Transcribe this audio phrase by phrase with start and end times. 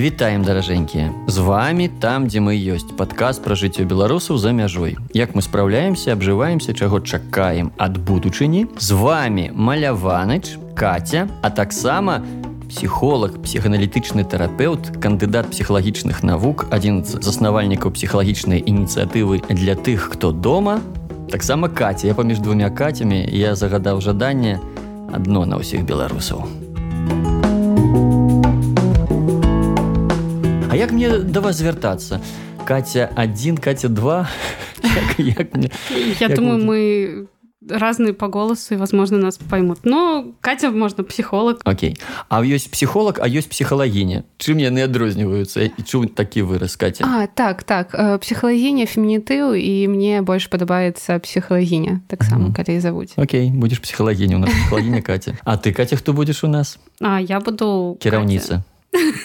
[0.00, 5.32] Вітаем даражэнькія з вами там дзе мы ёсць падказ пра жыццё беларусаў за мяжой як
[5.32, 12.20] мы спраўляемся абжываемся чаго чакаем ад будучыні з вами маляваныч катя а таксама
[12.68, 20.80] псіхолог псіханалітычны тэрапеўт кандыдат псіхалагічных навук адзін з заснавальнікаў псіхалагічнай ініцыятывы для тых хто дома
[21.32, 24.60] таксама катя я паміж двумя кацямі я загадаў жаданне
[25.08, 26.44] адно на ўсіх беларусаў
[30.80, 32.20] як мне да вас звяртацца
[32.66, 34.28] катя 1 катя 2
[34.82, 35.70] як, як мне,
[36.20, 36.66] Я як думаю, будзе?
[36.66, 37.26] мы
[37.68, 39.78] разные по голосу, и, возможно, нас поймут.
[39.84, 41.56] Но Катя, можно, психолог.
[41.64, 41.96] Окей
[42.28, 47.26] а ёсць псіхолог а ёсць псіхалагіня чым яны адрозніваюцца і чым такі выраз катя А
[47.26, 52.54] так так э, псіхалагіня фемінітыў і мне больш падабаецца псіхалагіня таксама Мгм.
[52.54, 56.48] калі завуць Окей будзеш псіхалагіня у нас псіхалагіня катя А ты катя хто будзеш у
[56.48, 57.96] нас А я буду...
[58.00, 58.62] кіраўніца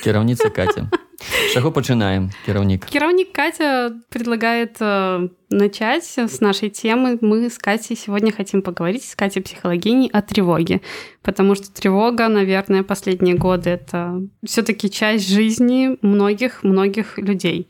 [0.04, 0.90] кіраўніца катя
[1.22, 2.92] З чаго пачынаем кіраўнік Катя.
[2.92, 7.18] Кировник Катя предлагает э, начать с нашей темы.
[7.22, 10.82] Мы с Катей сегодня хотим поговорить с Катей психологиней о тревоге.
[11.22, 17.68] Потому что тревога, наверное, последние годы это все-таки часть жизни многих-многих людей.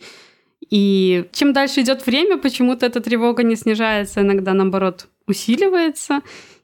[0.70, 6.22] И чем дальше идет время, почему-то эта тревога не снижается, иногда наоборот усиливается.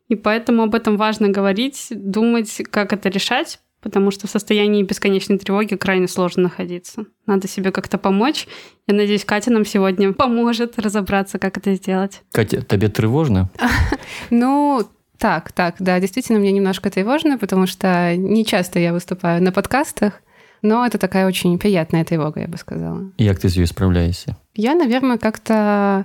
[0.07, 5.38] И поэтому об этом важно говорить, думать, как это решать, потому что в состоянии бесконечной
[5.38, 7.05] тревоги крайне сложно находиться.
[7.27, 8.47] Надо себе как-то помочь.
[8.86, 12.22] Я надеюсь, Катя нам сегодня поможет разобраться, как это сделать.
[12.33, 13.50] Катя табе трывожна
[14.30, 14.83] ну
[15.19, 20.20] так так да действительно мне немножко тревожно потому что не часто я выступаю на подкастах
[20.62, 24.74] но это такая очень приятная тревога я бы сказала як ты з ёй спраўляешся Я,
[24.74, 26.05] наверное, как-то,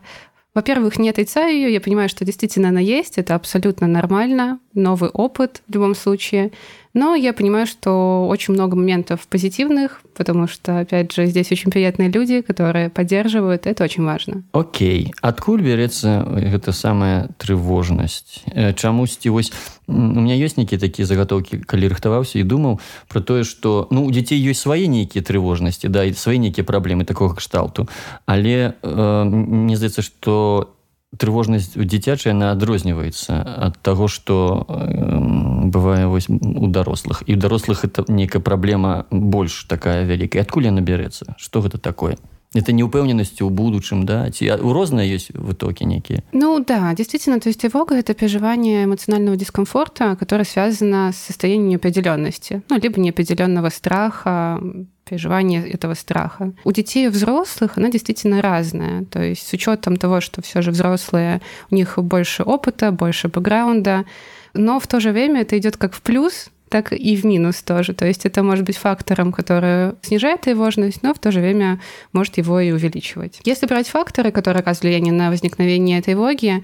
[0.53, 1.73] во-первых, не отрицаю ее.
[1.73, 3.17] Я понимаю, что действительно она есть.
[3.17, 4.59] Это абсолютно нормально.
[4.73, 6.51] Новый опыт в любом случае.
[6.97, 12.09] Но я понимаю, что очень много моментов позитивных, потому что, опять же, здесь очень приятные
[12.09, 13.67] люди, которые поддерживают.
[13.67, 14.41] Это очень важно.
[14.51, 19.53] Окей адкуль бярэцца гэта самая трывожнасць Э, чамусьці вось
[19.89, 24.05] м, у меня ёсць нейкія такія загатоўкі калі рыхтаваўся і думаў про тое что ну
[24.05, 27.87] у дзяцей ёсць свае нейкія трывожнасці да і свае нейкія праблемы такога кшталту
[28.25, 30.73] але э, мне здаецца что
[31.16, 33.36] трывожнасць дзіцячая она адрозніваецца
[33.68, 39.64] ад таго что э, бывае вось у дарослых і у дарослых это нейкая праблема больш
[39.68, 42.16] такая вялікая адкуль яна бярэцца что гэта такое
[42.54, 47.48] это неупэўненасці ў будучым да ці у розныя ёсць вытокі нейкія Ну да, действительно, то
[47.48, 54.60] есть тревога — это переживание эмоционального дискомфорта, которое связано с состоянием неопределенности, ну, либо неопределенного страха,
[55.07, 56.53] переживание этого страха.
[56.63, 59.05] У детей и взрослых она действительно разная.
[59.05, 61.41] То есть с учетом того, что все же взрослые,
[61.71, 64.05] у них больше опыта, больше бэкграунда,
[64.53, 67.93] но в то же время это идет как в плюс, так и в минус тоже.
[67.93, 71.79] То есть это может быть фактором, который снижает тревожность, но в то же время
[72.11, 73.39] может его и увеличивать.
[73.45, 76.63] Если брать факторы, которые оказывают влияние на возникновение тревоги,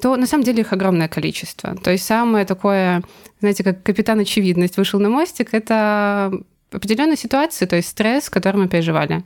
[0.00, 1.76] то на самом деле их огромное количество.
[1.76, 3.02] То есть самое такое,
[3.40, 6.32] знаете, как капитан очевидность вышел на мостик, это
[6.72, 9.22] определенная ситуация, то есть стресс, который мы переживали.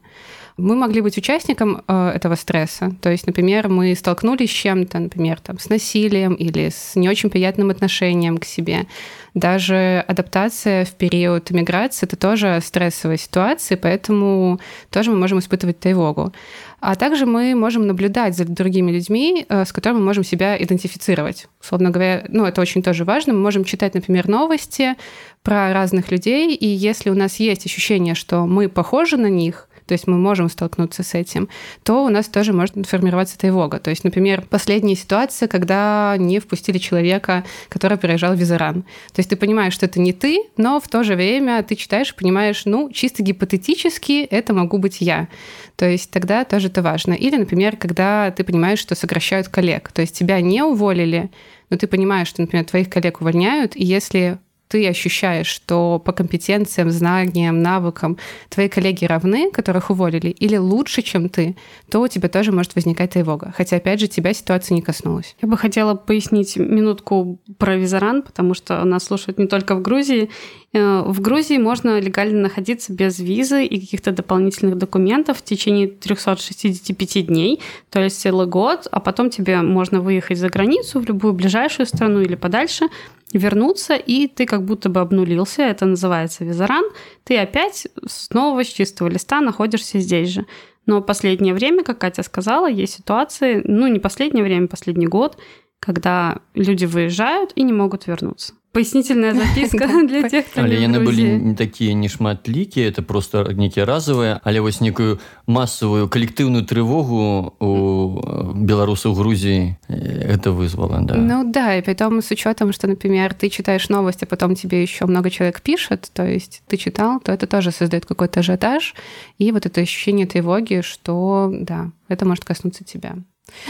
[0.59, 2.95] Мы могли быть участником э, этого стресса.
[3.03, 7.29] То есть, например, мы столкнулись с чем-то, например, там, с насилием или с не очень
[7.29, 8.87] приятным отношением к себе.
[9.35, 14.59] Даже адаптация в период миграции— это тоже стрессовая ситуация, поэтому
[14.91, 16.33] тоже мы можем испытывать тревогу.
[16.81, 21.49] А также мы можем наблюдать за другими людьми, э, с которыми мы можем себя идентифицировать.
[21.61, 23.35] Условно говоря, ну, это очень тоже важно.
[23.35, 24.95] Мы можем читать, например, новости
[25.43, 29.93] про разных людей, и если у нас есть ощущение, что мы похожи на них, то
[29.93, 31.49] есть мы можем столкнуться с этим,
[31.83, 33.79] то у нас тоже может формироваться тревога.
[33.79, 38.83] То есть, например, последняя ситуация, когда не впустили человека, который переезжал в Визаран.
[39.13, 42.11] То есть ты понимаешь, что это не ты, но в то же время ты читаешь
[42.11, 45.29] и понимаешь, ну, чисто гипотетически это могу быть я.
[45.77, 47.13] То есть тогда тоже это важно.
[47.13, 49.93] Или, например, когда ты понимаешь, что сокращают коллег.
[49.93, 51.31] То есть тебя не уволили,
[51.71, 56.91] но ты понимаешь, что, например, твоих коллег увольняют, и если ты ощущаешь, что по компетенциям,
[56.91, 58.19] знаниям, навыкам
[58.49, 61.57] твои коллеги равны, которых уволили, или лучше, чем ты,
[61.91, 63.53] то у тебя тоже может возникать тревога.
[63.57, 65.37] Хотя, опять же, тебя ситуация не коснулась.
[65.41, 70.31] Я бы хотела пояснить минутку про визаран, потому что нас слушают не только в Грузии.
[70.73, 77.27] Э, В Грузии можно легально находиться без визы и каких-то дополнительных документов в течение 365
[77.27, 77.61] дней,
[77.91, 82.21] то есть целый год, а потом тебе можно выехать за границу в любую ближайшую страну
[82.21, 82.87] или подальше,
[83.33, 86.85] вернуться, и ты как будто бы обнулился, это называется визаран,
[87.25, 90.47] ты опять снова с чистого листа находишься здесь же.
[90.87, 95.37] Но последнее время, как Катя сказала, есть ситуации, ну не последнее время, последний год,
[95.81, 98.55] когда люди выезжают и не могут вернуться.
[98.76, 101.40] Пояснительная записка для тех, кто Але не яны в былі Грузии.
[101.44, 107.72] не такія нешматлікія это просто нейкія разовыя але вось некую масавую калектыўную трывогу у
[108.16, 113.34] э, беларусаў Грузіі э, это вызвало да Ну да, и потом с учетом, что, например,
[113.34, 117.34] ты читаешь новость, а потом тебе еще много человек пишет, то есть ты читал, то
[117.34, 118.96] это тоже создает какой-то ажиотаж
[119.38, 123.16] и вот это ощущение тревоги, что да, это может коснуться тебя.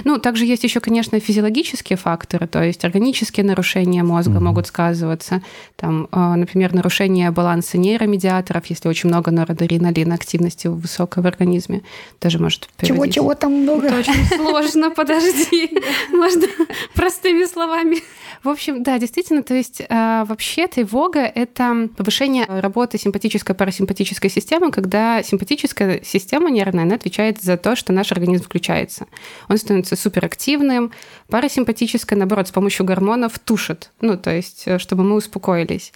[0.04, 4.44] Ну, также есть еще, конечно, физиологические факторы, то есть органические нарушения мозга Мгм.
[4.44, 5.42] могут сказываться.
[5.76, 11.82] Там, э, например, нарушение баланса нейромедиаторов, если очень много норадреналина, активности высокой в организме,
[12.20, 13.14] тоже может приводить.
[13.14, 13.88] Чего-чего там много.
[13.88, 15.70] Это очень сложно, подожди.
[16.12, 16.46] Можно
[16.94, 17.98] простыми словами.
[18.42, 24.70] В общем, да, действительно, то есть э, вообще тревога— это повышение работы симпатической парасимпатической системы,
[24.70, 29.06] когда симпатическая система нервная, она отвечает за то, что наш организм включается.
[29.48, 30.92] Он становится суперактивным,
[31.28, 35.92] парасимпатическая, наоборот, с помощью гормонов тушит, ну, то есть э, чтобы мы успокоились.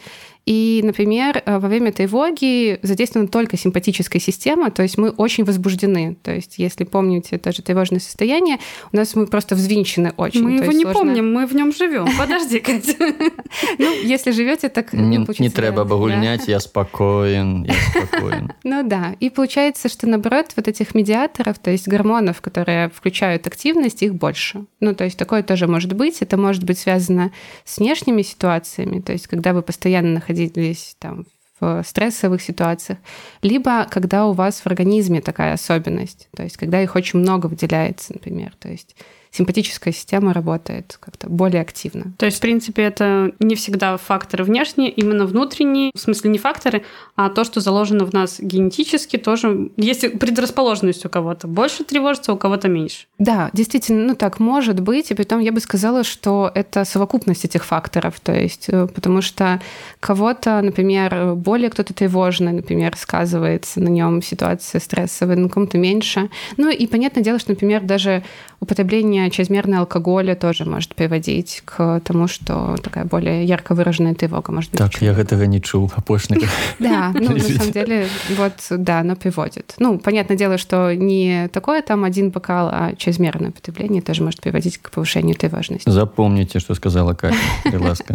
[0.46, 6.16] И, например, э, во время тревоги задействована только симпатическая система, то есть мы очень возбуждены.
[6.22, 8.58] То есть, если помните даже тревожное состояние,
[8.92, 10.42] у нас мы просто взвинчены очень.
[10.42, 12.06] Мы То его не сложно- помним, мы в нем живем.
[12.18, 12.94] Подожди, Катя.
[13.78, 15.82] Ну, если живете, так не, да.
[15.82, 19.16] абагульняць я спакоен я спакоен Ну да.
[19.20, 24.64] И получается, что наоборот, вот этих медиаторов, то есть гормонов, которые включают активность, их больше.
[24.80, 26.22] Ну, то есть такое тоже может быть.
[26.22, 27.32] Это может быть связано
[27.64, 31.26] с внешними ситуациями, то есть когда вы постоянно находились там
[31.60, 32.98] в стрессовых ситуациях,
[33.42, 38.14] либо когда у вас в организме такая особенность, то есть когда их очень много выделяется,
[38.14, 38.96] например, то есть
[39.30, 42.12] симпатическая система работает как-то более активно.
[42.18, 46.82] То есть, в принципе, это не всегда факторы внешние, именно внутренние, в смысле не факторы,
[47.16, 52.36] а то, что заложено в нас генетически, тоже есть предрасположенность у кого-то больше тревожится, у
[52.36, 53.06] кого-то меньше.
[53.18, 55.10] Да, действительно, ну так может быть.
[55.10, 58.20] И потом я бы сказала, что это совокупность этих факторов.
[58.20, 59.60] То есть, э, потому что
[60.00, 66.30] кого-то, например, более кто-то тревожный, например, сказывается на нем ситуация стрессовая, на ком-то меньше.
[66.56, 68.24] Ну и понятное дело, что, например, даже
[68.60, 74.70] употребление чрезмерного алкоголя тоже может приводить к тому, что такая более ярко выраженная тревога может
[74.70, 74.78] быть.
[74.78, 75.20] так я человека.
[75.20, 78.06] гэтага не чуў апошніх Да, ну, на самом деле,
[78.38, 79.74] вот, да, оно приводит.
[79.78, 84.78] Ну, понятное дело, что не такое там один бокал, а чрезмерное употребление тоже может приводить
[84.78, 85.90] к повышению тревожности.
[85.90, 88.14] запомніце што сказала Катя калі ласка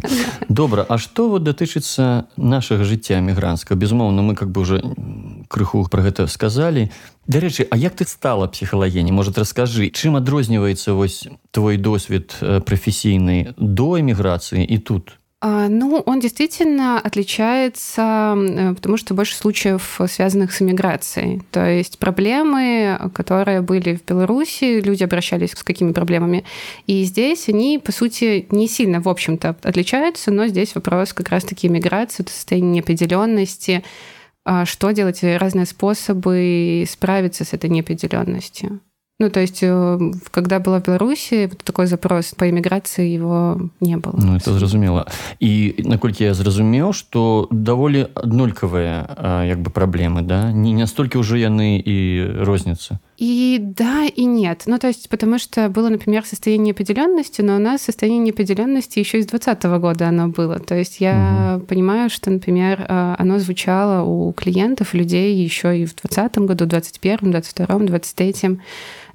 [0.50, 4.82] добра А што вот датычыцца нашага жыцця мігрантска безумоўна мы как бы уже
[5.50, 6.90] крыху про гэта сказалі
[7.27, 13.55] Дарэчы А як ты стала псіхалагеней может раскажы чым адрозніваецца вось твой досвед э, прафесійны
[13.57, 20.53] до эміграцыі і тут А, Ну, он действительно отличается, э, потому что больше случаев, связанных
[20.53, 21.41] с иммиграцией.
[21.51, 26.45] То есть проблемы, которые были в Беларуси, люди обращались с какими проблемами.
[26.87, 31.69] И здесь они, по сути, не сильно, в общем-то, отличаются, но здесь вопрос как раз-таки
[31.69, 33.89] иммиграции, это состояние неопределенности, а
[34.65, 38.81] что делать, разные способы справиться с этой неопределенностью.
[39.21, 39.99] Ну, то есть, э,
[40.31, 44.15] когда была в Беларуси, вот такой запрос по иммиграции, его не было.
[44.17, 45.07] Ну это зразумела
[45.41, 51.37] і наколькі я зразумеў што даволі аднолькавыя а, як бы праблемы да не настолькі ўжо
[51.37, 51.97] яны і
[52.49, 54.64] розніцца И да, и нет.
[54.66, 59.20] Ну, то есть, потому что было, например, состояние неопределенности, но у нас состояние неопределенности еще
[59.20, 60.60] из 2020 года оно было.
[60.60, 65.96] То есть я понимаю, что, например, э, оно звучало у клиентов, людей еще и в
[65.96, 68.60] 2020 году, 2021, 2022, 2023.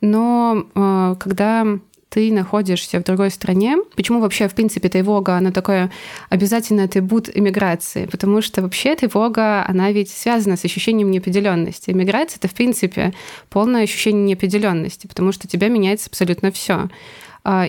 [0.01, 1.67] Но э, когда
[2.11, 3.77] ты находишься в другой стране.
[3.95, 5.91] Почему вообще, в принципе, тревога, она такое
[6.29, 8.07] обязательный атрибут иммиграции?
[8.07, 11.91] Потому что вообще тревога, она ведь связана с ощущением неопределенности.
[11.91, 13.15] Иммиграция— это, в принципе,
[13.49, 16.89] полное ощущение неопределенности, потому что у тебя меняется абсолютно все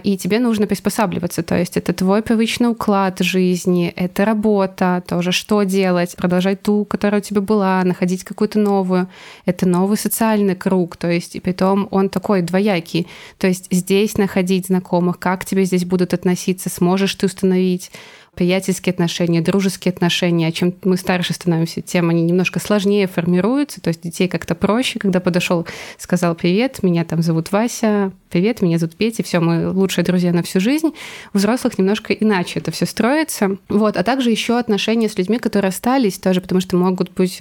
[0.03, 1.43] и тебе нужно приспосабливаться.
[1.43, 7.21] То есть это твой привычный уклад жизни, это работа, тоже что делать, продолжать ту, которая
[7.21, 9.07] у тебя была, находить какую-то новую.
[9.45, 13.07] Это новый социальный круг, то есть и притом он такой двоякий.
[13.37, 17.91] То есть здесь находить знакомых, как тебе здесь будут относиться, сможешь ты установить
[18.35, 20.47] приятельские отношения, дружеские отношения.
[20.47, 23.81] А чем мы старше становимся, тем они немножко сложнее формируются.
[23.81, 25.65] То есть детей как-то проще, когда подошел,
[25.97, 30.41] сказал привет, меня там зовут Вася, привет, меня зовут Петя, все, мы лучшие друзья на
[30.41, 30.93] всю жизнь.
[31.33, 33.57] У взрослых немножко иначе это все строится.
[33.67, 37.39] Вот, а также еще отношения с людьми, которые остались тоже, потому что могут быть,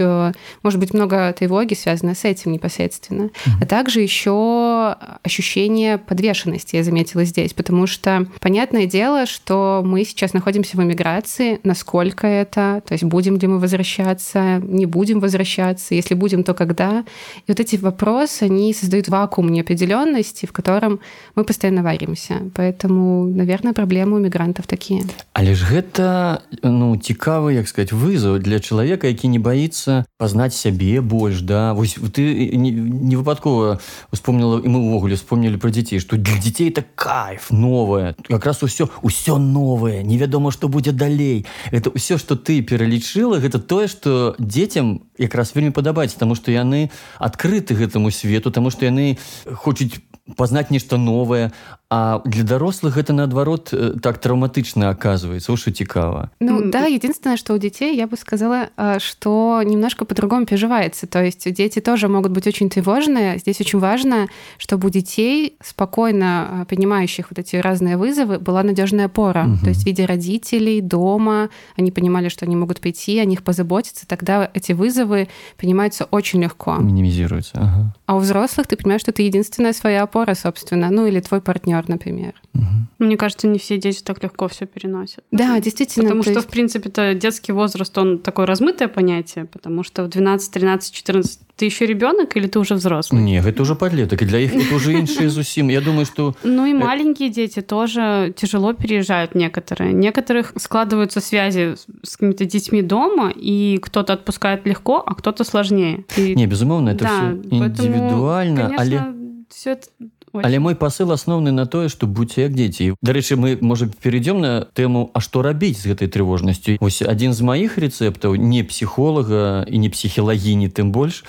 [0.65, 3.23] может быть, много тревоги связано с этим непосредственно.
[3.23, 3.51] Mm-hmm.
[3.61, 10.33] А также еще ощущение подвешенности я заметила здесь, потому что понятное дело, что мы сейчас
[10.33, 16.15] находимся в эмиграции, насколько это, то есть будем ли мы возвращаться, не будем возвращаться, если
[16.15, 17.05] будем, то когда.
[17.37, 21.01] И вот эти вопросы, они создают вакуум неопределенности, в котором котором
[21.35, 22.51] мы постоянно варимся.
[22.55, 25.03] Поэтому, наверное, проблемы у мигрантов такие.
[25.33, 31.01] Але ж гэта ну цікавы як сказать вызов для чалавека які не боится пазнаць сябе
[31.01, 33.81] больш да вось ты не, выпадкова
[34.13, 38.63] успомнила і мы увогуле вспомнили про дзяцей что для дзяцей это кайф новое как раз
[38.63, 44.35] усё усё новое невядома что будзе далей это ўсё что ты пералічыла гэта тое что
[44.39, 50.01] дзецям якраз вельмі падабаецца тому что яны адкрыты гэтаму свету тому что яны хочуць
[50.37, 51.51] пазнаць нешта новае
[51.93, 55.57] а для дарослых это наадварот э, так травматычна оказывается.
[55.57, 58.69] Что цікава ну да единственное что у детей я бы сказала
[58.99, 61.07] что немножко по-другому переживается.
[61.07, 63.39] То есть дети тоже могут быть очень тревожные.
[63.39, 64.29] Здесь очень важно
[64.59, 69.47] чтобы у детей спокойно понимающих вот эти разные вызовы была надежная опора.
[69.47, 69.65] Угу.
[69.65, 74.07] то есть в виде родителей дома они понимали что они могут прийти о них позаботиться.
[74.07, 76.77] Тогда эти вызовы принимаются очень легко.
[76.77, 77.95] Минимизируются ага.
[78.07, 81.80] а у взрослых ты понимаешь что ты единственная своя опора собственно ну или твой партнер
[81.81, 82.35] партнер, например.
[82.55, 82.65] Угу.
[83.07, 85.25] Мне кажется, не все дети так легко все переносят.
[85.31, 86.05] Да, действительно.
[86.05, 86.47] Потому что, есть...
[86.47, 91.67] в принципе-то, детский возраст, он такое размытое понятие, потому что в 12, 13, 14 ты
[91.67, 93.23] еще ребенок или ты уже взрослый?
[93.23, 95.71] Не, это уже подлеток, и для их это уже іншие зусім.
[95.71, 96.35] Я думаю, что...
[96.43, 99.93] Ну и маленькие дети тоже тяжело переезжают некоторые.
[99.93, 106.05] Некоторых складываются связи с какими-то детьми дома, и кто-то отпускает легко, а кто-то сложнее.
[106.17, 106.35] И...
[106.35, 108.61] Не, безумовно, это да, все индивидуально.
[108.61, 109.47] Поэтому, конечно, але...
[109.51, 109.89] все это
[110.33, 110.47] Очень.
[110.47, 112.95] Але мой посыл асноўны на тое што будьце як дзеці.
[113.03, 116.79] Дарэчы мы можа перейдём на тэму А што рабіць з гэтай трывожнасцю?
[116.79, 121.25] Ось адзін з маіх рэцэптаў не псіхолага і не псіхілагіні тым больш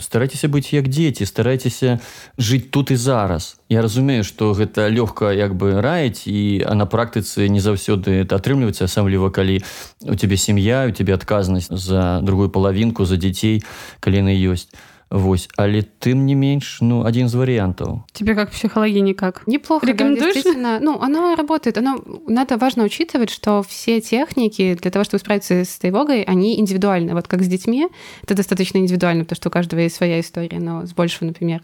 [0.00, 2.00] старайцеся быць як дзеці старайцеся
[2.38, 3.56] жыць тут і зараз.
[3.68, 8.36] Я разумею што гэта лёгка як бы раіць і а на практыцы не заўсёды это
[8.36, 9.60] атрымліваецца асабліва калі
[10.04, 13.64] у тебе сям'я у тебе адказнасць за другую палавінку за дзяцей
[14.00, 14.68] калі яны ёсць
[15.12, 18.00] Вось, але тым не меньш, ну, один из вариантов.
[18.12, 19.46] Тебе как психологини как?
[19.46, 20.28] Неплохо, Рекомендуешь?
[20.28, 20.78] Да, действительно.
[20.80, 21.76] Ну, оно работает.
[21.76, 27.12] Оно, надо важно учитывать, что все техники для того, чтобы справиться с тревогой, они индивидуальны.
[27.12, 27.88] Вот как с детьми,
[28.22, 31.60] это достаточно индивидуально, потому что у каждого есть своя история, но с большего, например,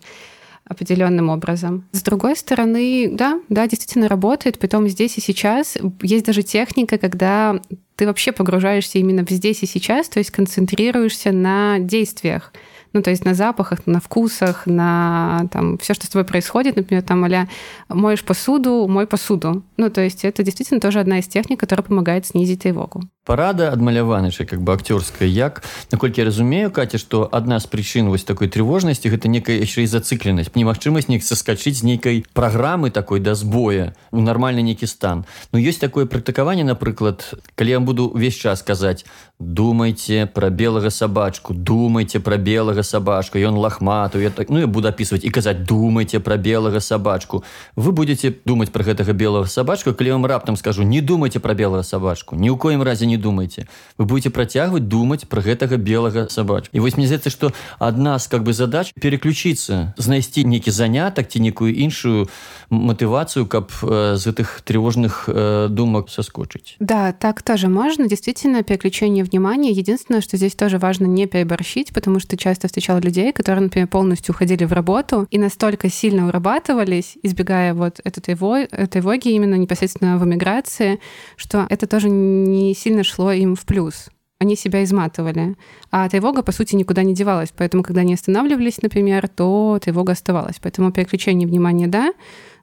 [0.67, 1.89] определенным образом.
[1.93, 4.59] С другой стороны, да, да, действительно работает.
[4.59, 7.59] Потом здесь и сейчас есть даже техника, когда
[7.97, 12.53] ты вообще погружаешься именно в здесь и сейчас, то есть концентрируешься на действиях.
[12.93, 17.03] Ну, то есть на запахах, на вкусах, на там все, что с тобой происходит, например,
[17.03, 17.47] там а
[17.95, 19.63] моешь посуду, мой посуду.
[19.77, 23.03] Ну, то есть это действительно тоже одна из техник, которая помогает снизить тревогу.
[23.29, 25.63] Парада адмаляваныша как бы акцёрская як.
[25.93, 29.93] Наколькі я разумею катя что адна з прычын вось такой трывожнасці гэта некая яшчэ і
[29.93, 35.29] зацыкленасць немагчымасць неяк саскачыць з нейкай праграмы такой да збоя у нармальны нейкі стан.
[35.53, 39.05] Ну ёсць такое практыкаванне напрыклад калі я буду увесь час казаць
[39.39, 44.89] думайте про белага сабачку думайте про белага сабачку ён лахмату я так ну я буду
[44.89, 47.45] опісваць і казаць думайте про белага сабачку
[47.77, 51.83] вы будете думать про гэтага белого сабачку калі вам раптам скажу не думайте про белого
[51.83, 56.76] сабачку ні ў коім разе не думайте вы будете працягваць думать про гэтага белага собачку
[56.76, 61.40] і вось мне здаецца что одна з как бы задач переключиться знайсці нейкі занятак ці
[61.40, 62.30] некую іншую
[62.70, 69.24] мотывацию каб э, з гэтых тревожных э, думак соскочыць да так тоже можно действительно переключение
[69.24, 73.88] внимания единственное что здесь тоже важно не переборщить потому что часто встречала людей которые например
[73.88, 80.24] полностью уходили в работу и настолько сильно урабатывались избегая вот этой тревоги именно непосредственно в
[80.26, 81.00] эмиграции
[81.36, 84.09] что это тоже не сильно шло им в плюс.
[84.41, 85.57] Они себя изматывали.
[85.91, 87.53] А тревога, по сути, никуда не девалась.
[87.57, 90.61] Поэтому, когда они останавливались, например, то тревога оставалась.
[90.63, 92.13] Поэтому переключение внимания, да,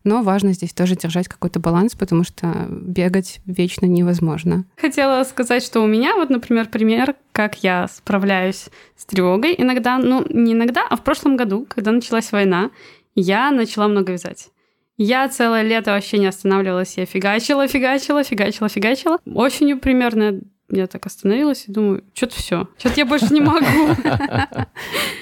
[0.05, 4.63] но важно здесь тоже держать какой-то баланс, потому что бегать вечно невозможно.
[4.77, 9.55] Хотела сказать, что у меня вот, например, пример, как я справляюсь с тревогой.
[9.57, 12.69] Иногда, ну, не иногда, а в прошлом году, когда началась война,
[13.15, 14.49] я начала много вязать.
[14.97, 16.97] Я целое лето вообще не останавливалась.
[16.97, 19.19] Я фигачила, фигачила, фигачила, фигачила.
[19.25, 23.65] Осенью примерно я так остановилась и думаю, что-то все, что-то я больше не могу.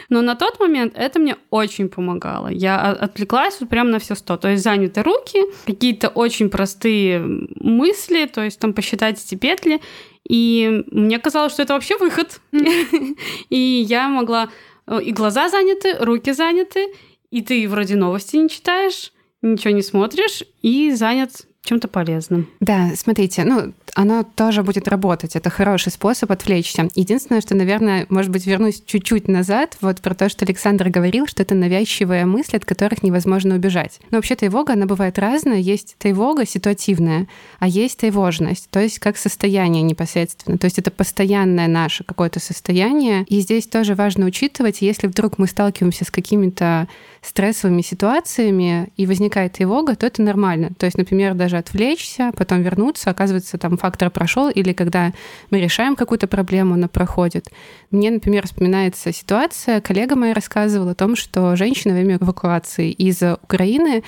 [0.09, 2.47] Но на тот момент это мне очень помогало.
[2.47, 4.37] Я отвлеклась вот прямо на все сто.
[4.37, 7.19] То есть заняты руки, какие-то очень простые
[7.59, 9.81] мысли, то есть там посчитать эти петли.
[10.27, 12.39] И мне казалось, что это вообще выход.
[13.49, 14.49] И я могла...
[14.87, 16.87] Э, и глаза заняты, руки заняты,
[17.31, 19.12] и ты вроде новости не читаешь,
[19.43, 22.49] ничего не смотришь и занят чем-то полезным.
[22.59, 25.35] Да, смотрите, ну, оно тоже будет работать.
[25.35, 26.89] Это хороший способ отвлечься.
[26.95, 31.43] Единственное, что, наверное, может быть, вернусь чуть-чуть назад, вот про то, что Александр говорил, что
[31.43, 33.99] это навязчивая мысль, от которых невозможно убежать.
[34.09, 35.59] Но вообще тревога, она бывает разная.
[35.59, 37.27] Есть тревога ситуативная,
[37.59, 40.57] а есть тревожность, то есть как состояние непосредственно.
[40.57, 43.25] То есть это постоянное наше какое-то состояние.
[43.27, 46.87] И здесь тоже важно учитывать, если вдруг мы сталкиваемся с какими-то
[47.21, 50.71] стрессовыми ситуациями и возникает тревога, то это нормально.
[50.77, 55.11] То есть, например, даже отвлечься, потом вернуться, оказывается, там фактор прошел, или когда
[55.51, 57.49] мы решаем какую-то проблему, она проходит.
[57.91, 63.21] Мне, например, вспоминается ситуация, коллега моя рассказывала о том, что женщина во время эвакуации из
[63.21, 64.03] Украины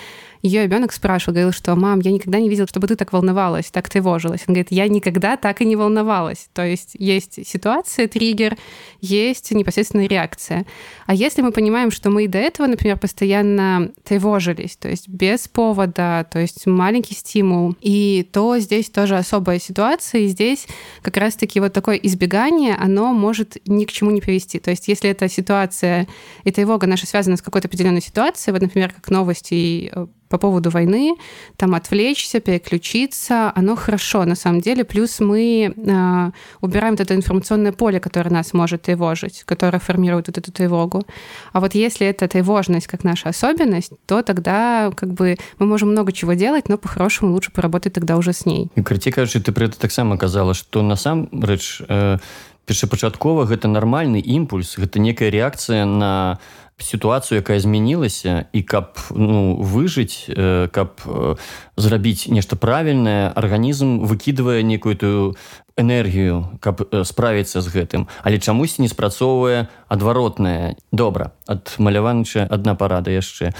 [0.46, 3.90] ее ребенок спрашивал, говорил, что «мам, я никогда не видел, чтобы ты так волновалась, так
[3.90, 4.44] тревожилась».
[4.48, 6.48] Он говорит, я никогда так и не волновалась.
[6.54, 8.58] То есть есть ситуация, триггер,
[9.02, 10.66] есть непосредственная реакция.
[11.08, 15.48] А если мы понимаем, что мы и до этого, например, постоянно тревожились, то есть без
[15.48, 20.68] повода, то есть маленький стимул, и то здесь тоже особая ситуация, и здесь
[21.02, 24.60] как раз-таки вот такое избегание, оно может ни к чему не привести.
[24.60, 26.08] То есть если эта ситуация
[26.44, 30.71] и тревога наша связана с какой-то определенной ситуацией, вот, например, как новости э, по поводу
[30.71, 31.16] войны,
[31.57, 34.85] там отвлечься, переключиться, оно хорошо на самом деле.
[34.85, 36.30] Плюс мы э,
[36.61, 41.02] убираем вот это информационное поле, которое нас может тревожить, которое формирует вот эту тревогу.
[41.52, 46.12] А вот если это тревожность как наша особенность, то тогда как бы мы можем много
[46.12, 48.71] чего делать, но по-хорошему лучше поработать тогда уже с ней.
[48.76, 52.19] І карці кажучы, ты пры это таксама казала, што насамрэч э,
[52.66, 56.38] першапачаткова гэта нармальны імпульс, гэта некая рэакцыя на
[56.83, 61.37] сітуацыю якая змянілася і каб ну выжыць э, каб э,
[61.76, 65.37] зрабіць нешта правільнае арганізм выкідвае некую тую
[65.77, 68.08] энергію каб э, справіцца з гэтым.
[68.24, 73.51] Але чамусь не спрацоўвае адваротная добра ад маляванча адна парада яшчэ.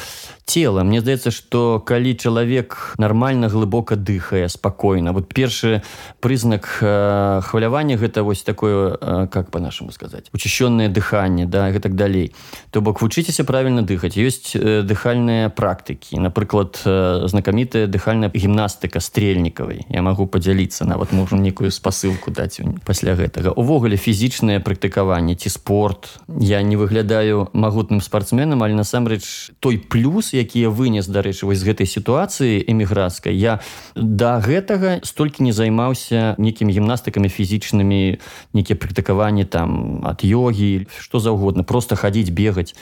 [0.46, 0.84] Цела.
[0.84, 5.84] Мне здаецца что калі чалавек нормально глыбока дыхае спакойна вот першы
[6.24, 11.96] прызнак э, хвалявання гэта вось такое э, как по-нашаму сказаць учащенное дыханне да и так
[11.96, 12.34] далей.
[12.72, 14.16] То бок вучыцеся правильно дыхаць.
[14.16, 16.16] Ёсць э, дыхальныя практыкі.
[16.16, 19.84] Напрыклад э, знакамітая дыхальная гімнастыка стрельнікавай.
[19.90, 23.50] Я могу подзяліцца нават можем некую спасылку ссылку даць пасля гэтага.
[23.58, 26.22] Увогуле фізічнае практыкаванне ці спорт.
[26.30, 31.66] Я не выглядаю магутным спортсменам але насамрэч той плюс які я вынес дарэчы вось з
[31.66, 33.60] гэтай сітуацыі эміграцкай я
[33.96, 38.22] да гэтага столькі не займаўся нейкімі гімнастыкамі фізічнымі
[38.54, 42.78] нейкія практыкаванні там ад йогі что заўгодна просто хадзіць бегаць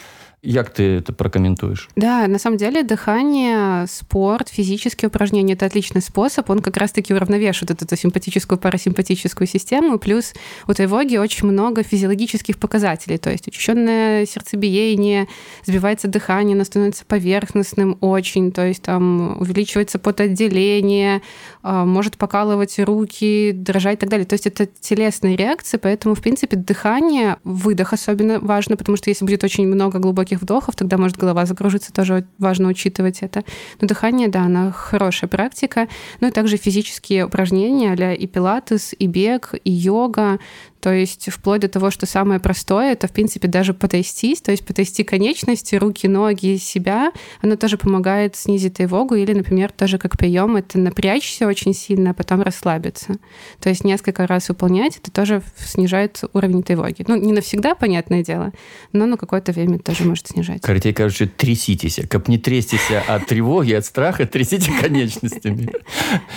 [0.45, 1.89] Як ты это прокомментуешь?
[1.95, 6.49] Да, на самом деле дыхание, спорт, физические упражнения– это отличный способ.
[6.49, 9.97] Он как раз-таки уравновешивает эту, эту симпатическую, парасимпатическую систему.
[9.99, 10.34] Плюс
[10.67, 13.17] у тревоги очень много физиологических показателей.
[13.19, 15.29] То есть учащенное сердцебиение,
[15.65, 18.51] сбивается дыхание, оно становится поверхностным очень.
[18.51, 21.21] То есть там увеличивается потоотделение,
[21.62, 24.25] а, может покалывать руки, дрожать и так далее.
[24.25, 29.23] То есть это телесные реакции, поэтому, в принципе, дыхание, выдох особенно важно, потому что если
[29.23, 33.43] будет очень много глубоких глубоких вдохов, тогда может голова закружиться, тоже важно учитывать это.
[33.82, 35.88] Но дыхание, да, она хорошая практика.
[36.22, 40.39] Ну и также физические упражнения, а и пилатес, и бег, и йога.
[40.84, 44.65] То есть вплоть до того, что самое простое, это, в принципе, даже потрястись, то есть
[44.65, 50.58] потрясти конечности, руки, ноги, себя, оно тоже помогает снизить тревогу, или, например, тоже как прием,
[50.58, 53.15] это напрячься очень сильно, а потом расслабиться.
[53.62, 57.06] То есть несколько раз выполнять, это тоже снижает уровень тревоги.
[57.08, 58.52] Ну, не навсегда, понятное дело,
[58.91, 60.63] но на какое-то время тоже может снижать.
[60.63, 62.02] Каратей, короче, тряситесь.
[62.10, 65.72] Как не трястися от тревоги, от страха, трясите конечностями.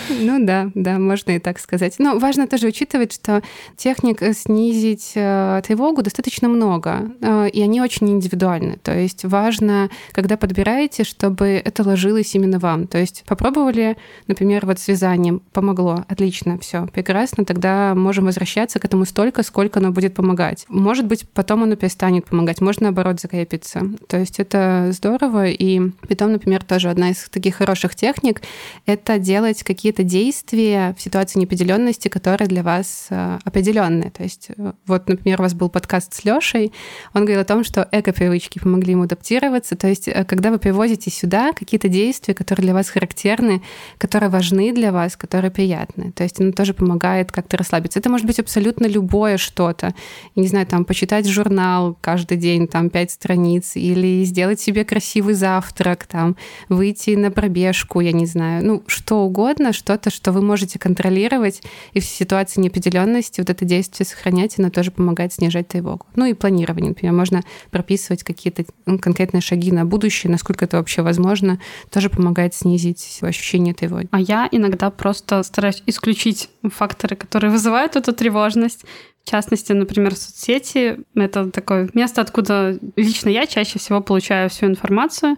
[0.09, 1.97] Ну да, да, можно и так сказать.
[1.99, 3.43] Но важно тоже учитывать, что
[3.77, 8.79] техник снизить э, тревогу достаточно много, э, и они очень индивидуальны.
[8.83, 12.87] То есть важно, когда подбираете, чтобы это ложилось именно вам.
[12.87, 13.97] То есть попробовали,
[14.27, 19.81] например, вот с вязанием, помогло, отлично, все, прекрасно, тогда можем возвращаться к этому столько, сколько
[19.81, 20.67] оно будет помогать.
[20.69, 23.83] Может быть, потом оно перестанет помогать, может, наоборот, закрепиться.
[24.09, 28.43] То есть это здорово, и потом, например, тоже одна из таких хороших техник—
[28.87, 34.11] это делать какие-то действия в ситуации неопределенности, которые для вас э, определенные.
[34.11, 36.73] То есть, э, вот, например, у вас был подкаст с Лешей,
[37.15, 39.77] он говорил о том, что эко-привычки помогли ему адаптироваться.
[39.77, 43.63] То есть, э, когда вы привозите сюда какие-то действия, которые для вас характерны,
[43.99, 46.13] которые важны для вас, которые приятны.
[46.13, 47.99] То есть, оно тоже помогает как-то расслабиться.
[47.99, 49.95] Это может быть абсолютно любое что-то.
[50.35, 55.35] Я не знаю, там, почитать журнал каждый день, там, пять страниц, или сделать себе красивый
[55.35, 56.37] завтрак, там,
[56.69, 61.63] выйти на пробежку, я не знаю, ну, что угодно, что-то, что вы можете контролировать,
[61.93, 66.07] и в ситуации неопределенности вот это действие сохранять, оно тоже помогает снижать тревогу.
[66.17, 71.03] Ну и планирование, например, можно прописывать какие-то ну, конкретные шаги на будущее, насколько это вообще
[71.03, 74.09] возможно, тоже помогает снизить ощущение тревоги.
[74.11, 78.85] А я иногда просто стараюсь исключить факторы, которые вызывают эту тревожность.
[79.25, 85.37] В частности, например, соцсети— это такое место, откуда лично я чаще всего получаю всю информацию,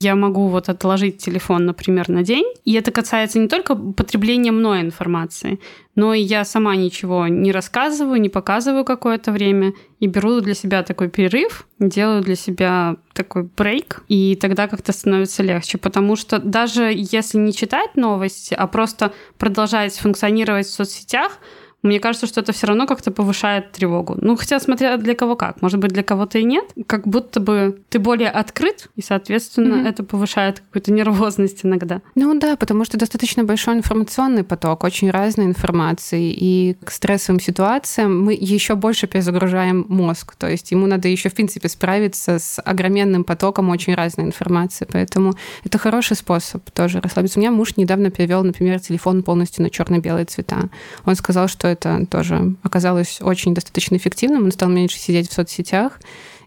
[0.00, 2.44] я могу вот отложить телефон, например, на день.
[2.64, 5.58] И это касается не только потребления мной информации,
[5.96, 10.84] но и я сама ничего не рассказываю, не показываю какое-то время и беру для себя
[10.84, 16.92] такой перерыв, делаю для себя такой брейк, и тогда как-то становится легче, потому что даже
[16.94, 21.38] если не читать новости, а просто продолжать функционировать в соцсетях,
[21.82, 24.16] мне кажется, что это все равно как-то повышает тревогу.
[24.20, 25.62] Ну, хотя смотря для кого как.
[25.62, 26.64] Может быть, для кого-то и нет.
[26.86, 29.88] Как будто бы ты более открыт, и, соответственно, mm-hmm.
[29.88, 32.02] это повышает какую-то нервозность иногда.
[32.16, 38.24] Ну да, потому что достаточно большой информационный поток, очень разной информации, и к стрессовым ситуациям
[38.24, 40.34] мы еще больше перезагружаем мозг.
[40.34, 44.86] То есть ему надо еще, в принципе, справиться с огроменным потоком очень разной информации.
[44.90, 47.38] Поэтому это хороший способ тоже расслабиться.
[47.38, 50.70] У меня муж недавно перевел, например, телефон полностью на черно-белые цвета.
[51.04, 54.44] Он сказал, что это тоже оказалось очень достаточно эффективным.
[54.44, 56.00] Он стал меньше сидеть в соцсетях,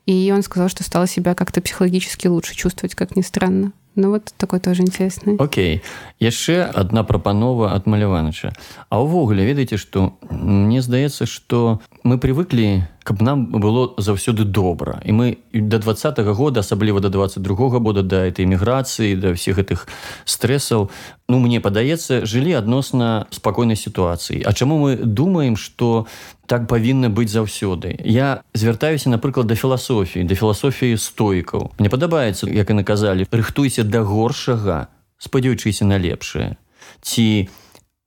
[0.06, 3.72] и он сказал, что стал себя как-то психологически лучше чувствовать, как ни странно.
[3.96, 5.36] Ну вот такой тоже интересный.
[5.36, 5.82] Окей.
[6.20, 8.56] Яшчэ одна прапанова ад маляваныча.
[8.88, 15.02] А ўвогуле ведаеце, што мне здаецца, што мы привыклі, каб нам было заўсёды добра.
[15.04, 19.88] І мы да двадцатого года, асабліва да 22 года да этой міграцыі, да всех гэтых
[20.24, 20.90] стрэсаў,
[21.28, 24.44] ну мне падаецца, жылі адносна спакойнай сітуацыі.
[24.48, 26.08] А чаму мы думаем, што
[26.48, 32.72] так павінна быць заўсёды я звяртаюся напрыклад да філасофіі да філасофіі стойкаў мне падабаецца як
[32.72, 36.60] і наказалі рыхтуйся да горшага спадзяючыся на лепшае
[37.00, 37.48] ці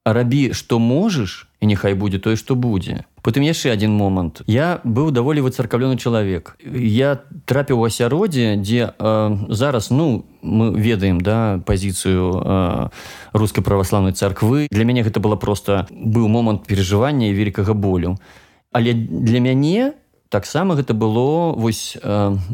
[0.04, 5.08] рабі што можаш і няхай будзе тое што будзе потым яшчэ один момант я быў
[5.16, 12.28] даволі выцаркаўлёны чалавек я трапіў у асяроддзе дзе э, зараз ну мы ведаем да пазіцыю
[12.36, 12.88] э,
[13.32, 18.20] рускай праваслаўнай царквы для мяне гэта было просто быў момант перажывання вялікага болю
[18.72, 19.96] але для мяне
[20.34, 22.02] таксама гэта было вось э,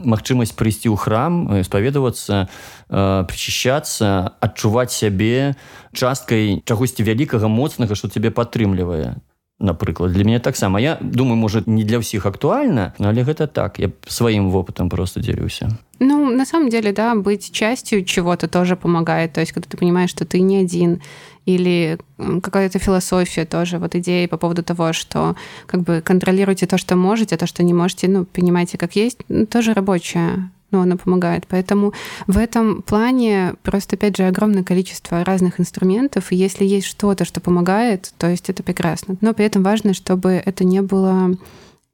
[0.04, 5.56] магчымасць прыйсці ў храм спаведавацца э, прычышчацца адчуваць сябе
[5.96, 9.16] часткай чагосьці вялікага моцнага што цябе падтрымлівае
[9.59, 13.89] напрыклад для мяне таксама я думаю может не для ўсіх актуальна але гэта так я
[14.07, 19.39] сваім вопытам просто дзелюся ну на самом деле да быть частью чего-то тоже помогает то
[19.39, 21.01] есть когда ты понимаешь что ты не один
[21.45, 25.35] или какая-то философия тоже, вот идеи по поводу того, что
[25.67, 29.19] как бы контролируйте то, что можете, а то, что не можете, ну, понимаете, как есть,
[29.29, 31.46] ну, тоже рабочая но она помогает.
[31.48, 31.92] Поэтому
[32.26, 37.40] в этом плане просто, опять же, огромное количество разных инструментов, и если есть что-то, что
[37.40, 39.16] помогает, то есть это прекрасно.
[39.20, 41.36] Но при этом важно, чтобы это не было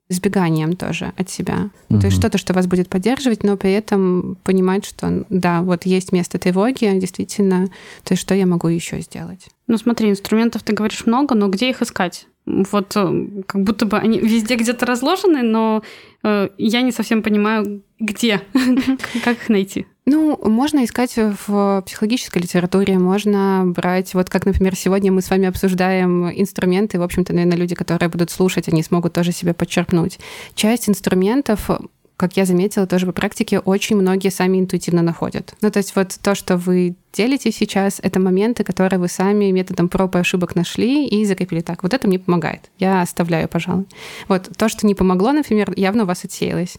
[0.09, 1.71] избеганием тоже от себя.
[1.89, 2.01] Угу.
[2.01, 6.13] То есть что-то, что вас будет поддерживать, но при этом понимать, что да, вот есть
[6.13, 7.67] место тревоги, действительно,
[8.05, 9.49] то есть что я могу еще сделать.
[9.67, 12.29] Ну смотри, инструментов ты говоришь много, но где их искать?
[12.45, 15.83] Вот э, как будто бы они везде где-то разложены, но
[16.23, 18.43] э, я не совсем понимаю, где,
[19.25, 19.87] как их найти.
[20.09, 25.49] Ну, можно искать в психологической литературе, можно брать, вот как, например, сегодня мы с вами
[25.49, 30.21] обсуждаем инструменты, в общем-то, наверное, люди, которые будут слушать, они смогут тоже себе подчеркнуть.
[30.55, 31.71] Часть инструментов
[32.17, 35.55] как я заметила тоже по практике, очень многие сами интуитивно находят.
[35.61, 39.89] Ну, то есть вот то, что вы делите сейчас, это моменты, которые вы сами методом
[39.89, 41.83] проб и ошибок нашли и закрепили так.
[41.83, 42.71] Вот это мне помогает.
[42.79, 43.87] Я оставляю, пожалуй.
[44.29, 46.79] Вот то, что не помогло, например, явно у вас отсеялось.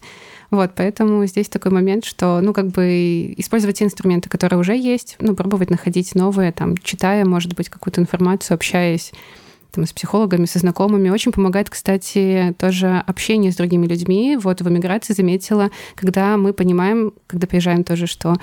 [0.50, 5.16] Вот, поэтому здесь такой момент, что, ну, как бы использовать те инструменты, которые уже есть,
[5.20, 9.12] ну, пробовать находить новые, там, читая, может быть, какую-то информацию, общаясь
[9.70, 11.10] там, с психологами, со знакомыми.
[11.10, 14.38] Очень помогает, кстати, тоже общение с другими людьми.
[14.40, 18.36] Вот в эмиграции заметила, когда мы понимаем, когда приезжаем тоже, что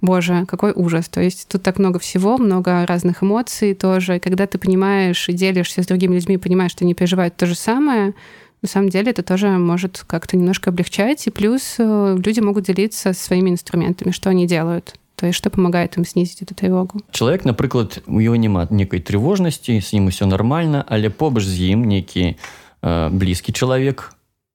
[0.00, 1.08] боже, какой ужас.
[1.08, 4.16] То есть тут так много всего, много разных эмоций тоже.
[4.16, 7.54] И когда ты понимаешь и делишься с другими людьми, понимаешь, что они переживают то же
[7.54, 8.14] самое,
[8.60, 11.26] на самом деле это тоже может как-то немножко облегчать.
[11.26, 14.94] И плюс э, люди могут делиться своими инструментами, что они делают.
[15.22, 17.00] То есть, что помогает им снизить эту тревогу.
[17.12, 21.84] Человек, например, у него няма некой тревожности, с ним все нормально, але побач з ім
[21.84, 22.38] некий
[22.82, 24.14] э, близкий человек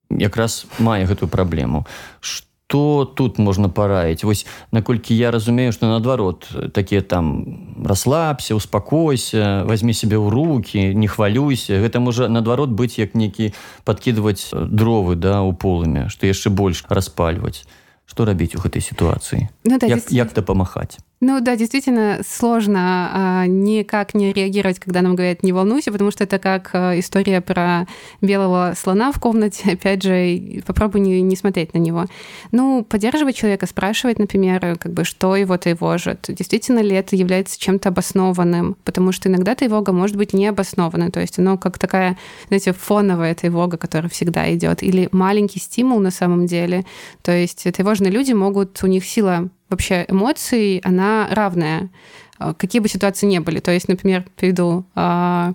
[0.10, 1.88] якраз мае гэтую праблему.
[2.19, 4.25] Что тут можна параіць?
[4.25, 11.08] Вось наколькі я разумею что наадварот такія там расслабся успакойся возьми себе ў руки не
[11.08, 13.53] хвалюйся гэта можа наадварот быць як некі
[13.86, 17.63] подкидывать дровы да у полымя что яшчэ больш распальваць
[18.07, 23.47] что рабіць у гэтай сітуацыі ну, да, як, як дапамагаць ну да, действительно сложно а,
[23.47, 27.88] никак не реагировать, когда нам говорят «не волнуйся», потому что это как а, история про
[28.21, 29.71] белого слона в комнате.
[29.73, 32.06] Опять же, попробуй не, не смотреть на него.
[32.51, 36.23] Ну, поддерживать человека, спрашивать, например, как бы, что его тревожит.
[36.27, 38.77] Действительно ли это является чем-то обоснованным?
[38.84, 41.10] Потому что иногда тревога может быть необоснованной.
[41.10, 42.15] То есть оно как такая,
[42.49, 44.84] знаете, фоновая тревога, которая всегда идет.
[44.84, 46.86] Или маленький стимул на самом деле.
[47.23, 51.89] То есть тревожные люди могут, у них сила вообще эмоций, она равная,
[52.38, 53.60] а, какие бы ситуации ни были.
[53.60, 55.53] То есть, например, приведу а,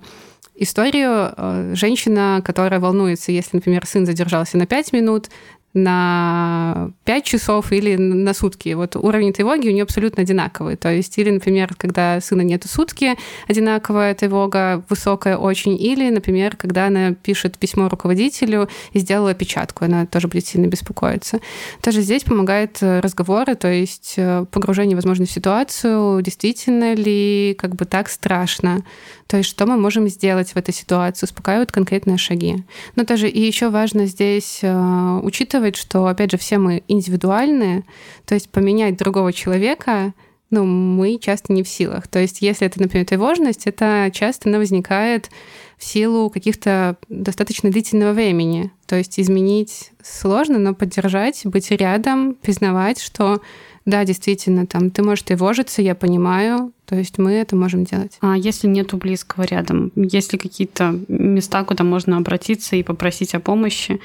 [0.55, 1.33] историю.
[1.35, 5.29] А, женщина, которая волнуется, если, например, сын задержался на 5 минут,
[5.73, 8.73] на 5 часов или на сутки.
[8.73, 10.75] Вот уровень тревоги у нее абсолютно одинаковый.
[10.75, 13.15] То есть, или, например, когда сына нету сутки,
[13.47, 20.05] одинаковая тревога, высокая очень, или, например, когда она пишет письмо руководителю и сделала опечатку, она
[20.05, 21.39] тоже будет сильно беспокоиться.
[21.81, 27.75] Тоже здесь помогает э, разговоры, то есть э, погружение, возможно, в ситуацию, действительно ли как
[27.75, 28.83] бы так страшно,
[29.27, 32.63] то есть что мы можем сделать в этой ситуации, успокаивают конкретные шаги.
[32.95, 35.19] Но тоже и еще важно здесь э,
[35.63, 37.83] учитывать, что, опять же, все мы индивидуальные,
[38.25, 40.13] то есть поменять другого человека
[40.49, 42.07] ну, мы часто не в силах.
[42.07, 45.31] То есть, если это, например, тревожность, это часто она возникает
[45.79, 48.71] в силу каких-то достаточно длительного времени.
[48.85, 53.41] То есть изменить сложно, но поддержать, быть рядом, признавать, что
[53.85, 58.17] да, действительно, там ты можешь тревожиться, я понимаю, то есть мы это можем делать.
[58.21, 63.39] А если нету близкого рядом, есть ли какие-то места, куда можно обратиться и попросить о
[63.39, 63.99] помощи?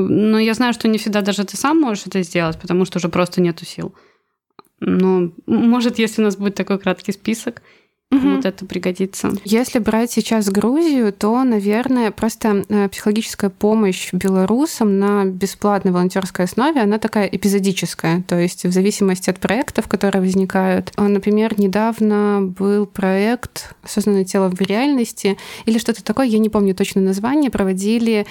[0.00, 3.08] Но я знаю, что не всегда даже ты сам можешь это сделать, потому что уже
[3.08, 3.94] просто нету сил.
[4.80, 7.62] Но, может, если у нас будет такой краткий список,
[8.10, 8.36] Угу.
[8.36, 9.32] Вот это пригодится.
[9.44, 16.80] Если брать сейчас Грузию, то, наверное, просто э, психологическая помощь белорусам на бесплатной волонтерской основе,
[16.80, 20.90] она такая эпизодическая, то есть в зависимости от проектов, которые возникают.
[20.96, 26.74] А, например, недавно был проект «Осознанное тело в реальности» или что-то такое, я не помню
[26.74, 28.26] точно название, проводили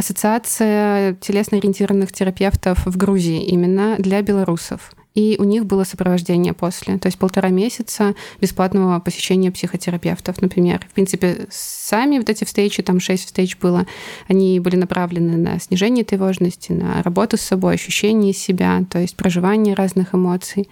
[0.00, 6.98] Ассоциация телесно-ориентированных терапевтов в Грузии именно для белорусов и у них было сопровождение после.
[6.98, 10.86] То есть полтора месяца бесплатного посещения психотерапевтов, например.
[10.88, 13.86] В принципе, сами вот эти встречи, там шесть встреч было,
[14.28, 19.74] они были направлены на снижение тревожности, на работу с собой, ощущение себя, то есть проживание
[19.74, 20.68] разных эмоций.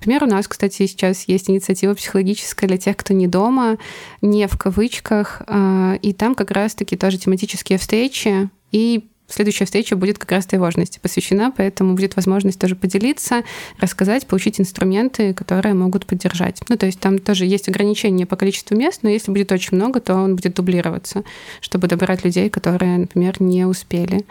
[0.00, 3.78] Например, у нас, кстати, сейчас есть инициатива психологическая для тех, кто не дома,
[4.20, 10.18] не в кавычках, а, и там как раз-таки тоже тематические встречи, и Следующая встреча будет
[10.18, 13.42] как раз тревожности посвящена, поэтому будет возможность тоже поделиться,
[13.78, 16.62] рассказать, получить инструменты, которые могут поддержать.
[16.70, 20.00] Ну, то есть там тоже есть ограничения по количеству мест, но если будет очень много,
[20.00, 21.24] то он будет дублироваться,
[21.60, 24.24] чтобы добирать людей, которые, например, не успели.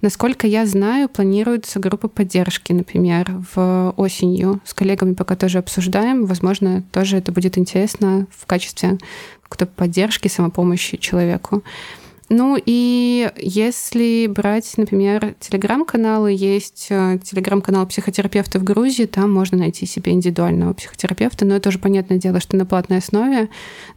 [0.00, 4.60] Насколько я знаю, планируется группа поддержки, например, в осенью.
[4.64, 6.26] С коллегами пока тоже обсуждаем.
[6.26, 8.98] Возможно, тоже это будет интересно в качестве
[9.42, 11.64] какой-то поддержки, самопомощи человеку.
[12.28, 19.86] Ну и если брать, например, телеграм-каналы, есть э, телеграм-канал психотерапевта в Грузии, там можно найти
[19.86, 23.48] себе индивидуального психотерапевта, но это уже понятное дело, что на платной основе.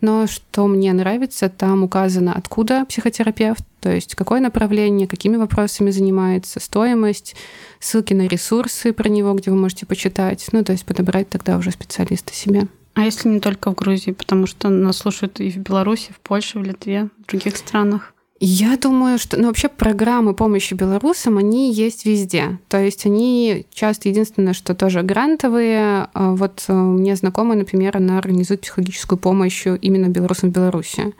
[0.02, 6.60] Но что мне нравится, там указано, откуда психотерапевт, то есть какое направление, какими вопросами занимается,
[6.60, 7.36] стоимость,
[7.80, 11.72] ссылки на ресурсы про него, где вы можете почитать, ну то есть подобрать тогда уже
[11.72, 12.68] специалиста себе.
[12.94, 16.60] А если не только в Грузии, потому что нас слушают и в Беларуси, в Польше,
[16.60, 18.14] в Литве, в других странах?
[18.42, 22.58] Я думаю, что ну, вообще программы помощи белорусам, они есть везде.
[22.70, 26.08] То есть они часто единственное, что тоже грантовые.
[26.14, 31.14] А вот э, мне знакомая, например, она организует психологическую помощь именно белорусам в Беларуси.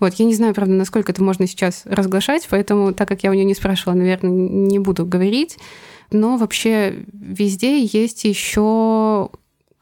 [0.00, 3.34] Вот, я не знаю, правда, насколько это можно сейчас разглашать, поэтому, так как я у
[3.34, 5.58] нее не спрашивала, наверное, не буду говорить.
[6.10, 9.30] Но вообще везде есть еще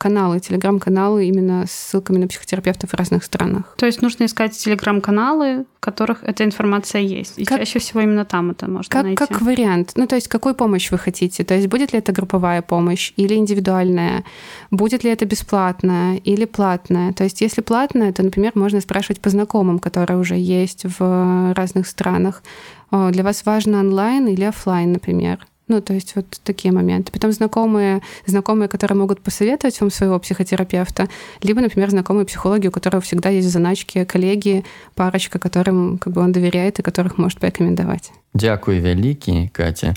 [0.03, 3.75] каналы, телеграм-каналы именно с ссылками на психотерапевтов в разных странах.
[3.77, 7.39] То есть нужно искать телеграм-каналы, в которых эта информация есть.
[7.39, 9.17] И как, чаще всего именно там это можно как, найти.
[9.17, 9.93] Как вариант.
[9.95, 11.45] Ну, то есть какую помощь вы хотите?
[11.45, 14.25] То есть будет ли это групповая помощь или индивидуальная?
[14.73, 17.13] Будет ли это бесплатная или платная?
[17.13, 21.87] То есть если платная, то, например, можно спрашивать по знакомым, которые уже есть в разных
[21.87, 22.43] странах.
[22.91, 25.47] Для вас важно онлайн или офлайн, например?
[25.68, 27.12] Ну, то есть вот такие моменты.
[27.12, 31.10] Потом знакомые, знакомые, которые могут посоветовать вам своего психотерапевта,
[31.44, 34.64] либо, например, знакомые психологи, у которых всегда есть в заначке коллеги,
[34.96, 38.12] парочка, которым как бы он доверяет и которых может порекомендовать.
[38.34, 39.96] Дякую вялікі Катя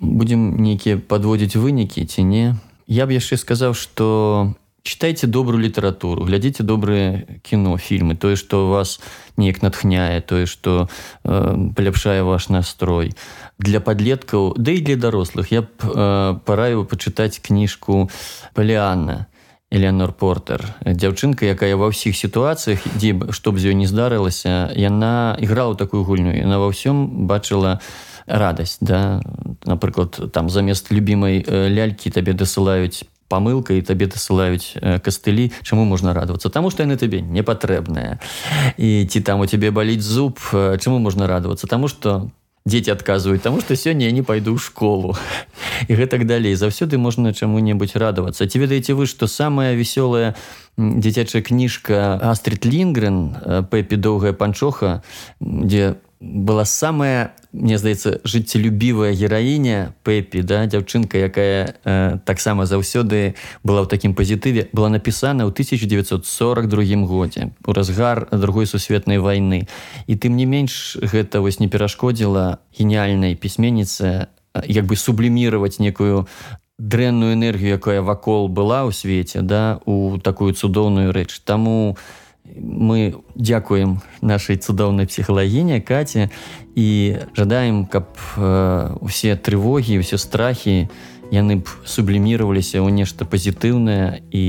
[0.00, 6.63] будем нейкія подводзіць вынікі ці не я б яшчэ сказаў что читайте добрую літаратуру глядзіце
[6.63, 8.99] добрые кіно фільмы тое что вас
[9.37, 10.89] неяк натхняе тое что
[11.23, 13.13] э, паляпшае ваш настрой.
[13.59, 18.09] Для подлеткаў да і для дарослых я б э, параіў пачытаць кніжку
[18.53, 19.27] палеанна
[19.71, 20.65] Элеонор Портер.
[20.83, 26.03] Дзяўчынка якая ва ўсіх сітуацыях дзе што б з ёй не здарылася яна іграла такую
[26.03, 27.79] гульню яна ва ўсём бачыла
[28.25, 29.21] радасць да.
[29.61, 34.75] Напрыклад там замест любімай лялькі табе дасылаюць памылка і табе дасылаюць
[35.07, 38.19] кастылі чаму можна радавацца таму што яны табе не патрэбныя
[38.75, 42.27] і ці там у цябе баліць зуб чаму можна радавацца таму што
[42.65, 45.17] дзеці адказваюць таму што сёння я не пайду ў школу.
[45.89, 50.37] І гэтак далей заўсёды можна чаму-небудзь радавацца ці ведаеце вы што самая вясёлая
[50.77, 55.01] дзіцячая кніжка астрид лінгрен пепі доўгая панчоха
[55.41, 63.33] дзе была самая мне здаецца жыццелюбівая гераіня пепі да дзяўчынка якая э, таксама заўсёды
[63.65, 69.65] была ў такім пазітыве была напісана ў 1942 годзе у разгар другой сусветнай вайны.
[70.05, 74.29] І тым не менш гэта вось не перашкодзіла геніяльнай пісьменніцы
[74.69, 76.29] як бы субліміраваць некую
[76.77, 81.41] дрэнную энергію якая вакол была ў свеце да у такую цудоўную рэч.
[81.41, 82.20] Таму у
[82.54, 86.30] мы дзякуем нашай цудоўнай псіхалагіне каце
[86.74, 90.88] і жадаем каб э, усе трывогі усе страхі
[91.30, 94.44] яны б сублімироваліся ў нешта пазітыўнае і,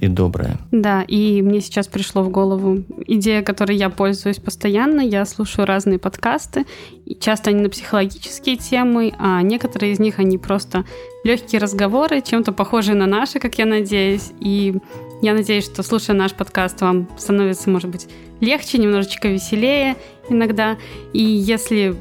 [0.00, 0.58] и доброе.
[0.72, 5.00] Да, и мне сейчас пришло в голову идея, которой я пользуюсь постоянно.
[5.00, 6.66] Я слушаю разные подкасты.
[7.06, 10.84] И часто они на психологические темы, а некоторые из них они просто
[11.24, 14.32] легкие разговоры, чем-то похожие на наши, как я надеюсь.
[14.40, 14.74] И
[15.23, 18.07] я надеюсь, что слушая наш подкаст, вам становится, может быть,
[18.41, 19.95] легче, немножечко веселее
[20.29, 20.77] иногда.
[21.13, 21.95] И если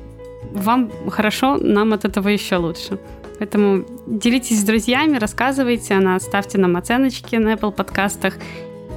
[0.52, 2.98] вам хорошо, нам от этого еще лучше.
[3.38, 8.34] Поэтому делитесь с друзьями, рассказывайте о нас, ставьте нам оценочки на Apple подкастах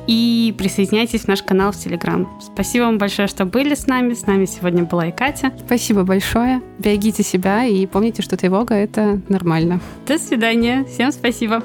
[0.07, 2.27] и присоединяйтесь в наш канал в Телеграм.
[2.41, 4.15] Спасибо вам большое, что были с нами.
[4.15, 5.53] С нами сегодня была и Катя.
[5.65, 6.61] Спасибо большое.
[6.79, 9.81] Берегите себя и помните, что тревога— это нормально.
[10.07, 10.83] До свидания.
[10.85, 11.63] Всем спасибо.